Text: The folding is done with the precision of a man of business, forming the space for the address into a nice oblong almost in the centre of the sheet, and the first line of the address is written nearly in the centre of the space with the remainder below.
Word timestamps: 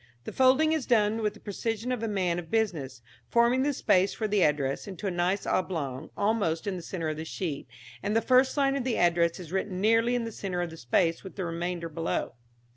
The 0.23 0.31
folding 0.33 0.71
is 0.73 0.87
done 0.87 1.21
with 1.21 1.35
the 1.35 1.39
precision 1.39 1.91
of 1.91 2.01
a 2.01 2.07
man 2.07 2.39
of 2.39 2.49
business, 2.49 3.03
forming 3.29 3.61
the 3.61 3.71
space 3.71 4.15
for 4.15 4.27
the 4.27 4.41
address 4.43 4.87
into 4.87 5.05
a 5.05 5.11
nice 5.11 5.45
oblong 5.45 6.09
almost 6.17 6.65
in 6.65 6.75
the 6.75 6.81
centre 6.81 7.09
of 7.09 7.17
the 7.17 7.23
sheet, 7.23 7.67
and 8.01 8.15
the 8.15 8.19
first 8.23 8.57
line 8.57 8.75
of 8.75 8.83
the 8.83 8.97
address 8.97 9.39
is 9.39 9.51
written 9.51 9.79
nearly 9.79 10.15
in 10.15 10.23
the 10.25 10.31
centre 10.31 10.63
of 10.63 10.71
the 10.71 10.77
space 10.77 11.23
with 11.23 11.35
the 11.35 11.45
remainder 11.45 11.87
below. 11.87 12.33